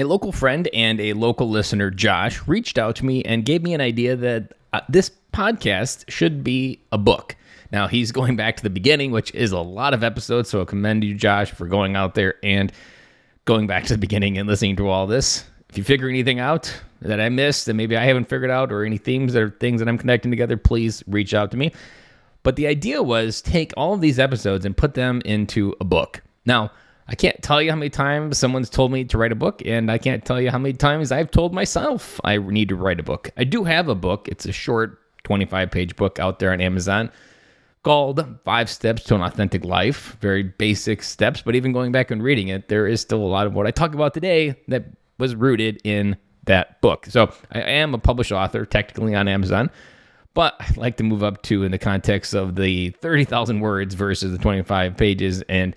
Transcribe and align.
A 0.00 0.04
local 0.04 0.32
friend 0.32 0.66
and 0.72 0.98
a 0.98 1.12
local 1.12 1.50
listener, 1.50 1.90
Josh, 1.90 2.48
reached 2.48 2.78
out 2.78 2.96
to 2.96 3.04
me 3.04 3.22
and 3.22 3.44
gave 3.44 3.62
me 3.62 3.74
an 3.74 3.82
idea 3.82 4.16
that 4.16 4.54
uh, 4.72 4.80
this 4.88 5.10
podcast 5.34 6.08
should 6.08 6.42
be 6.42 6.80
a 6.90 6.96
book. 6.96 7.36
Now, 7.70 7.86
he's 7.86 8.10
going 8.20 8.34
back 8.34 8.56
to 8.56 8.62
the 8.62 8.70
beginning, 8.70 9.10
which 9.10 9.34
is 9.34 9.52
a 9.52 9.58
lot 9.58 9.92
of 9.92 10.02
episodes, 10.02 10.48
so 10.48 10.62
I 10.62 10.64
commend 10.64 11.04
you, 11.04 11.14
Josh, 11.14 11.50
for 11.50 11.66
going 11.66 11.96
out 11.96 12.14
there 12.14 12.36
and 12.42 12.72
going 13.44 13.66
back 13.66 13.84
to 13.84 13.92
the 13.92 13.98
beginning 13.98 14.38
and 14.38 14.48
listening 14.48 14.76
to 14.76 14.88
all 14.88 15.06
this. 15.06 15.44
If 15.68 15.76
you 15.76 15.84
figure 15.84 16.08
anything 16.08 16.38
out 16.40 16.74
that 17.02 17.20
I 17.20 17.28
missed 17.28 17.66
that 17.66 17.74
maybe 17.74 17.94
I 17.94 18.04
haven't 18.06 18.30
figured 18.30 18.50
out 18.50 18.72
or 18.72 18.84
any 18.86 18.96
themes 18.96 19.36
or 19.36 19.50
things 19.50 19.80
that 19.80 19.88
I'm 19.88 19.98
connecting 19.98 20.30
together, 20.30 20.56
please 20.56 21.04
reach 21.08 21.34
out 21.34 21.50
to 21.50 21.58
me. 21.58 21.74
But 22.42 22.56
the 22.56 22.68
idea 22.68 23.02
was 23.02 23.42
take 23.42 23.74
all 23.76 23.92
of 23.92 24.00
these 24.00 24.18
episodes 24.18 24.64
and 24.64 24.74
put 24.74 24.94
them 24.94 25.20
into 25.26 25.76
a 25.78 25.84
book. 25.84 26.22
Now, 26.46 26.72
I 27.10 27.16
can't 27.16 27.42
tell 27.42 27.60
you 27.60 27.70
how 27.70 27.76
many 27.76 27.90
times 27.90 28.38
someone's 28.38 28.70
told 28.70 28.92
me 28.92 29.04
to 29.06 29.18
write 29.18 29.32
a 29.32 29.34
book, 29.36 29.62
and 29.66 29.90
I 29.90 29.98
can't 29.98 30.24
tell 30.24 30.40
you 30.40 30.48
how 30.48 30.58
many 30.58 30.74
times 30.74 31.10
I've 31.10 31.32
told 31.32 31.52
myself 31.52 32.20
I 32.22 32.36
need 32.36 32.68
to 32.68 32.76
write 32.76 33.00
a 33.00 33.02
book. 33.02 33.30
I 33.36 33.42
do 33.42 33.64
have 33.64 33.88
a 33.88 33.96
book. 33.96 34.28
It's 34.28 34.46
a 34.46 34.52
short 34.52 35.00
25 35.24 35.72
page 35.72 35.96
book 35.96 36.20
out 36.20 36.38
there 36.38 36.52
on 36.52 36.60
Amazon 36.60 37.10
called 37.82 38.24
Five 38.44 38.70
Steps 38.70 39.02
to 39.04 39.16
an 39.16 39.22
Authentic 39.22 39.64
Life. 39.64 40.18
Very 40.20 40.44
basic 40.44 41.02
steps, 41.02 41.42
but 41.42 41.56
even 41.56 41.72
going 41.72 41.90
back 41.90 42.12
and 42.12 42.22
reading 42.22 42.46
it, 42.46 42.68
there 42.68 42.86
is 42.86 43.00
still 43.00 43.22
a 43.22 43.26
lot 43.26 43.48
of 43.48 43.54
what 43.54 43.66
I 43.66 43.72
talk 43.72 43.92
about 43.92 44.14
today 44.14 44.54
that 44.68 44.84
was 45.18 45.34
rooted 45.34 45.80
in 45.82 46.16
that 46.44 46.80
book. 46.80 47.06
So 47.06 47.32
I 47.50 47.60
am 47.60 47.92
a 47.92 47.98
published 47.98 48.30
author, 48.30 48.64
technically 48.64 49.16
on 49.16 49.26
Amazon, 49.26 49.68
but 50.34 50.54
I 50.60 50.72
like 50.76 50.96
to 50.98 51.02
move 51.02 51.24
up 51.24 51.42
to 51.42 51.64
in 51.64 51.72
the 51.72 51.78
context 51.78 52.34
of 52.34 52.54
the 52.54 52.90
30,000 52.90 53.58
words 53.58 53.96
versus 53.96 54.30
the 54.30 54.38
25 54.38 54.96
pages 54.96 55.42
and 55.48 55.74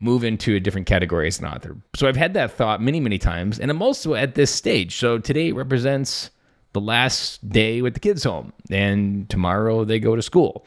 move 0.00 0.24
into 0.24 0.54
a 0.54 0.60
different 0.60 0.86
category 0.86 1.26
as 1.26 1.38
an 1.38 1.46
author. 1.46 1.76
So 1.94 2.08
I've 2.08 2.16
had 2.16 2.34
that 2.34 2.52
thought 2.52 2.82
many, 2.82 3.00
many 3.00 3.18
times, 3.18 3.58
and 3.58 3.70
I'm 3.70 3.82
also 3.82 4.14
at 4.14 4.34
this 4.34 4.50
stage. 4.50 4.96
So 4.96 5.18
today 5.18 5.52
represents 5.52 6.30
the 6.72 6.80
last 6.80 7.48
day 7.48 7.82
with 7.82 7.94
the 7.94 8.00
kids 8.00 8.24
home, 8.24 8.52
and 8.70 9.28
tomorrow 9.30 9.84
they 9.84 9.98
go 9.98 10.16
to 10.16 10.22
school. 10.22 10.66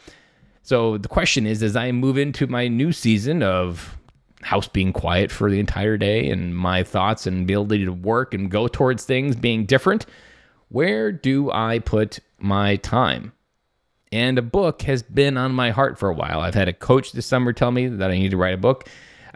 So 0.63 0.97
the 0.97 1.07
question 1.07 1.45
is, 1.45 1.61
as 1.63 1.75
I 1.75 1.91
move 1.91 2.17
into 2.17 2.47
my 2.47 2.67
new 2.67 2.91
season 2.91 3.43
of 3.43 3.97
house 4.41 4.67
being 4.67 4.93
quiet 4.93 5.31
for 5.31 5.49
the 5.49 5.59
entire 5.59 5.97
day 5.97 6.29
and 6.29 6.55
my 6.55 6.83
thoughts 6.83 7.27
and 7.27 7.43
ability 7.43 7.85
to 7.85 7.91
work 7.91 8.33
and 8.33 8.49
go 8.49 8.67
towards 8.67 9.03
things 9.03 9.35
being 9.35 9.65
different, 9.65 10.05
where 10.69 11.11
do 11.11 11.51
I 11.51 11.79
put 11.79 12.19
my 12.39 12.77
time? 12.77 13.33
And 14.11 14.37
a 14.37 14.41
book 14.41 14.83
has 14.83 15.03
been 15.03 15.37
on 15.37 15.51
my 15.51 15.71
heart 15.71 15.99
for 15.99 16.09
a 16.09 16.13
while. 16.13 16.39
I've 16.39 16.55
had 16.55 16.69
a 16.69 16.73
coach 16.73 17.11
this 17.11 17.25
summer 17.25 17.51
tell 17.51 17.71
me 17.71 17.87
that 17.87 18.09
I 18.09 18.17
need 18.17 18.31
to 18.31 18.37
write 18.37 18.53
a 18.53 18.57
book. 18.57 18.87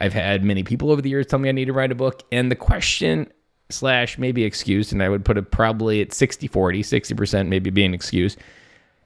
I've 0.02 0.14
had 0.14 0.44
many 0.44 0.64
people 0.64 0.92
over 0.92 1.02
the 1.02 1.10
years 1.10 1.28
tell 1.28 1.38
me 1.38 1.48
I 1.48 1.52
need 1.52 1.66
to 1.66 1.74
write 1.74 1.92
a 1.92 1.96
book. 1.96 2.24
And 2.32 2.50
the 2.50 2.56
question 2.56 3.32
slash 3.70 4.18
maybe 4.18 4.44
excuse, 4.44 4.92
and 4.92 5.04
I 5.04 5.10
would 5.10 5.24
put 5.24 5.38
it 5.38 5.52
probably 5.52 6.02
at 6.02 6.12
60 6.12 6.48
40, 6.48 6.82
60% 6.82 7.48
maybe 7.48 7.70
being 7.70 7.94
excuse, 7.94 8.36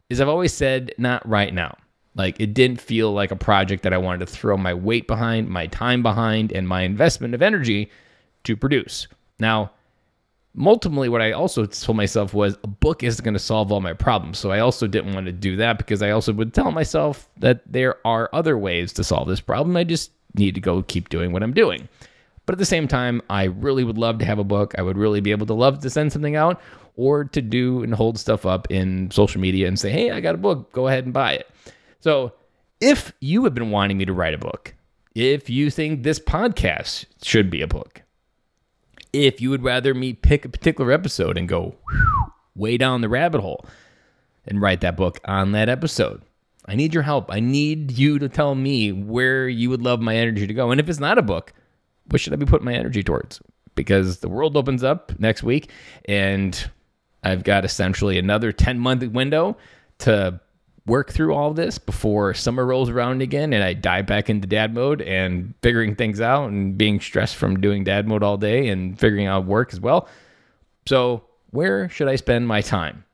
is 0.10 0.22
I've 0.22 0.30
always 0.30 0.54
said, 0.54 0.94
not 0.98 1.28
right 1.28 1.54
now. 1.54 1.76
Like 2.16 2.40
it 2.40 2.54
didn't 2.54 2.80
feel 2.80 3.12
like 3.12 3.32
a 3.32 3.36
project 3.36 3.84
that 3.84 3.94
I 3.94 3.98
wanted 3.98 4.26
to 4.26 4.32
throw 4.32 4.56
my 4.56 4.74
weight 4.74 5.06
behind, 5.06 5.50
my 5.50 5.68
time 5.68 6.02
behind, 6.02 6.54
and 6.54 6.66
my 6.66 6.84
investment 6.84 7.34
of 7.34 7.42
energy 7.42 7.92
to 8.46 8.56
produce. 8.56 9.08
Now, 9.38 9.72
ultimately, 10.58 11.10
what 11.10 11.22
I 11.22 11.34
also 11.34 11.66
told 11.66 11.98
myself 11.98 12.34
was 12.34 12.58
a 12.64 12.68
book 12.68 13.04
isn't 13.04 13.26
going 13.26 13.34
to 13.34 13.40
solve 13.40 13.70
all 13.70 13.82
my 13.82 13.92
problems. 13.92 14.40
So 14.40 14.52
I 14.52 14.60
also 14.60 14.88
didn't 14.88 15.14
want 15.14 15.26
to 15.26 15.34
do 15.34 15.58
that 15.58 15.78
because 15.78 16.02
I 16.02 16.12
also 16.12 16.32
would 16.32 16.54
tell 16.54 16.72
myself 16.72 17.30
that 17.40 17.62
there 17.70 17.96
are 18.08 18.30
other 18.32 18.58
ways 18.58 18.94
to 18.94 19.04
solve 19.04 19.28
this 19.28 19.42
problem. 19.42 19.76
I 19.76 19.84
just 19.84 20.12
need 20.38 20.56
to 20.56 20.62
go 20.62 20.84
keep 20.84 21.10
doing 21.10 21.32
what 21.32 21.44
I'm 21.44 21.54
doing. 21.54 21.88
But 22.46 22.54
at 22.54 22.60
the 22.60 22.66
same 22.66 22.88
time, 22.88 23.22
I 23.30 23.46
really 23.46 23.84
would 23.84 23.98
love 23.98 24.20
to 24.20 24.26
have 24.26 24.40
a 24.40 24.44
book. 24.44 24.76
I 24.78 24.82
would 24.82 24.98
really 24.98 25.20
be 25.20 25.32
able 25.32 25.48
to 25.48 25.54
love 25.54 25.80
to 25.80 25.90
send 25.90 26.14
something 26.14 26.36
out 26.36 26.62
or 26.96 27.26
to 27.26 27.42
do 27.42 27.84
and 27.84 27.94
hold 27.94 28.20
stuff 28.20 28.46
up 28.46 28.70
in 28.70 29.10
social 29.12 29.42
media 29.42 29.68
and 29.68 29.80
say, 29.80 29.90
hey, 29.90 30.12
I 30.12 30.20
got 30.22 30.36
a 30.36 30.38
book. 30.38 30.72
Go 30.72 30.88
ahead 30.88 31.06
and 31.06 31.14
buy 31.14 31.34
it. 31.34 31.50
So 32.00 32.34
if 32.80 33.14
you 33.20 33.44
have 33.46 33.54
been 33.54 33.72
wanting 33.72 33.98
me 33.98 34.06
to 34.06 34.14
write 34.14 34.34
a 34.34 34.38
book, 34.38 34.76
if 35.16 35.50
you 35.50 35.72
think 35.72 36.04
this 36.04 36.20
podcast 36.20 37.06
should 37.24 37.50
be 37.50 37.62
a 37.62 37.68
book, 37.68 38.04
if 39.12 39.42
you 39.42 39.50
would 39.50 39.64
rather 39.64 39.94
me 39.94 40.14
pick 40.14 40.46
a 40.46 40.50
particular 40.50 40.92
episode 40.92 41.38
and 41.38 41.48
go 41.48 41.76
way 42.56 42.78
down 42.78 43.02
the 43.02 43.10
rabbit 43.10 43.42
hole 43.42 43.66
and 44.46 44.62
write 44.62 44.82
that 44.82 44.98
book 44.98 45.20
on 45.26 45.54
that 45.54 45.70
episode, 45.70 46.22
I 46.68 46.76
need 46.76 46.94
your 46.94 47.04
help. 47.04 47.32
I 47.32 47.40
need 47.40 47.92
you 47.92 48.20
to 48.20 48.30
tell 48.30 48.56
me 48.56 48.92
where 48.92 49.48
you 49.48 49.70
would 49.70 49.82
love 49.82 50.02
my 50.02 50.16
energy 50.16 50.48
to 50.48 50.54
go. 50.54 50.72
And 50.72 50.80
if 50.80 50.90
it's 50.90 51.00
not 51.00 51.18
a 51.18 51.22
book, 51.22 51.54
what 52.10 52.22
should 52.22 52.34
I 52.34 52.38
be 52.38 52.46
putting 52.46 52.66
my 52.66 52.74
energy 52.74 53.04
towards? 53.04 53.42
Because 53.76 54.20
the 54.20 54.30
world 54.30 54.58
opens 54.58 54.84
up 54.84 55.18
next 55.20 55.44
week 55.44 55.70
and 56.06 56.70
I've 57.24 57.44
got 57.44 57.66
essentially 57.66 58.18
another 58.18 58.52
10 58.52 58.80
month 58.80 59.04
window 59.08 59.58
to 60.00 60.40
work 60.86 61.12
through 61.12 61.34
all 61.34 61.54
this 61.54 61.78
before 61.80 62.34
summer 62.34 62.66
rolls 62.66 62.90
around 62.90 63.22
again 63.22 63.54
and 63.54 63.64
I 63.64 63.74
dive 63.74 64.06
back 64.06 64.30
into 64.30 64.48
dad 64.48 64.74
mode 64.74 65.02
and 65.02 65.54
figuring 65.62 65.96
things 65.96 66.22
out 66.22 66.50
and 66.50 66.78
being 66.78 67.00
stressed 67.00 67.36
from 67.36 67.60
doing 67.60 67.84
dad 67.84 68.08
mode 68.08 68.24
all 68.24 68.38
day 68.38 68.68
and 68.68 68.98
figuring 69.00 69.26
out 69.26 69.46
work 69.46 69.74
as 69.74 69.80
well. 69.80 70.08
So, 70.86 71.24
where 71.50 71.90
should 71.90 72.08
I 72.08 72.18
spend 72.18 72.48
my 72.48 72.62
time? 72.62 73.06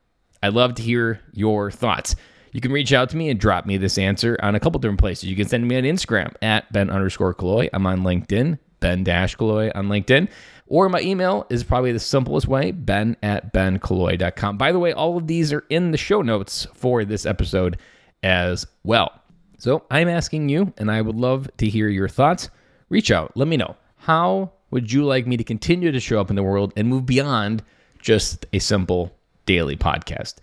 I'd 0.43 0.53
love 0.53 0.75
to 0.75 0.81
hear 0.81 1.21
your 1.31 1.71
thoughts. 1.71 2.15
You 2.51 2.59
can 2.59 2.71
reach 2.71 2.91
out 2.91 3.09
to 3.11 3.17
me 3.17 3.29
and 3.29 3.39
drop 3.39 3.65
me 3.65 3.77
this 3.77 3.97
answer 3.97 4.37
on 4.43 4.55
a 4.55 4.59
couple 4.59 4.79
different 4.79 4.99
places. 4.99 5.29
You 5.29 5.35
can 5.35 5.47
send 5.47 5.67
me 5.67 5.77
on 5.77 5.83
Instagram 5.83 6.33
at 6.41 6.71
Ben 6.71 6.89
underscore 6.89 7.33
Killoy. 7.33 7.69
I'm 7.71 7.85
on 7.87 8.01
LinkedIn, 8.01 8.59
Ben 8.81 9.03
Dash 9.03 9.35
Killoy 9.35 9.71
on 9.73 9.87
LinkedIn. 9.87 10.27
Or 10.67 10.89
my 10.89 11.01
email 11.01 11.45
is 11.49 11.63
probably 11.63 11.91
the 11.91 11.99
simplest 11.99 12.47
way, 12.47 12.71
ben 12.71 13.17
at 13.23 13.53
benkilloy.com. 13.53 14.57
By 14.57 14.71
the 14.71 14.79
way, 14.79 14.93
all 14.93 15.17
of 15.17 15.27
these 15.27 15.51
are 15.51 15.65
in 15.69 15.91
the 15.91 15.97
show 15.97 16.21
notes 16.21 16.67
for 16.73 17.03
this 17.05 17.25
episode 17.25 17.77
as 18.23 18.65
well. 18.83 19.21
So 19.57 19.83
I'm 19.91 20.07
asking 20.07 20.49
you, 20.49 20.73
and 20.77 20.89
I 20.89 21.01
would 21.01 21.17
love 21.17 21.49
to 21.57 21.69
hear 21.69 21.87
your 21.87 22.07
thoughts. 22.07 22.49
Reach 22.89 23.11
out, 23.11 23.35
let 23.35 23.47
me 23.47 23.57
know. 23.57 23.75
How 23.97 24.51
would 24.71 24.91
you 24.91 25.05
like 25.05 25.27
me 25.27 25.37
to 25.37 25.43
continue 25.43 25.91
to 25.91 25.99
show 25.99 26.19
up 26.19 26.29
in 26.29 26.35
the 26.35 26.43
world 26.43 26.73
and 26.75 26.87
move 26.87 27.05
beyond 27.05 27.63
just 28.01 28.45
a 28.53 28.59
simple 28.59 29.15
daily 29.45 29.75
podcast? 29.75 30.35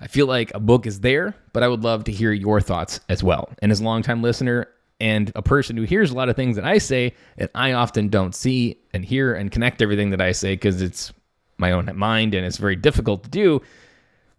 I 0.00 0.06
feel 0.06 0.26
like 0.26 0.52
a 0.54 0.60
book 0.60 0.86
is 0.86 1.00
there, 1.00 1.34
but 1.52 1.62
I 1.62 1.68
would 1.68 1.82
love 1.82 2.04
to 2.04 2.12
hear 2.12 2.32
your 2.32 2.60
thoughts 2.60 3.00
as 3.08 3.22
well. 3.22 3.50
And 3.60 3.72
as 3.72 3.80
a 3.80 3.84
longtime 3.84 4.22
listener 4.22 4.68
and 5.00 5.32
a 5.34 5.42
person 5.42 5.76
who 5.76 5.84
hears 5.84 6.10
a 6.10 6.14
lot 6.14 6.28
of 6.28 6.36
things 6.36 6.56
that 6.56 6.64
I 6.64 6.78
say 6.78 7.14
and 7.38 7.48
I 7.54 7.72
often 7.72 8.08
don't 8.08 8.34
see 8.34 8.78
and 8.92 9.04
hear 9.04 9.34
and 9.34 9.50
connect 9.50 9.82
everything 9.82 10.10
that 10.10 10.20
I 10.20 10.32
say 10.32 10.54
because 10.54 10.82
it's 10.82 11.12
my 11.58 11.72
own 11.72 11.90
mind 11.96 12.34
and 12.34 12.44
it's 12.44 12.56
very 12.56 12.76
difficult 12.76 13.24
to 13.24 13.30
do, 13.30 13.60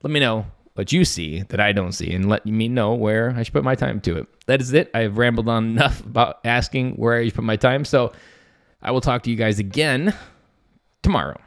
let 0.03 0.11
me 0.11 0.19
know 0.19 0.45
what 0.75 0.91
you 0.91 1.05
see 1.05 1.41
that 1.44 1.59
I 1.59 1.71
don't 1.71 1.94
see 1.94 2.13
and 2.13 2.27
let 2.27 2.45
me 2.45 2.67
know 2.67 2.94
where 2.94 3.33
I 3.35 3.44
should 3.44 3.53
put 3.53 3.63
my 3.63 3.75
time 3.75 4.01
to 4.01 4.17
it. 4.17 4.27
That 4.45 4.61
is 4.61 4.73
it. 4.73 4.91
I've 4.94 5.17
rambled 5.17 5.47
on 5.47 5.65
enough 5.71 6.01
about 6.01 6.39
asking 6.45 6.95
where 6.95 7.15
I 7.15 7.25
should 7.25 7.35
put 7.35 7.44
my 7.44 7.55
time. 7.55 7.85
So 7.85 8.11
I 8.81 8.91
will 8.91 9.01
talk 9.01 9.23
to 9.23 9.29
you 9.29 9.35
guys 9.35 9.59
again 9.59 10.13
tomorrow. 11.01 11.39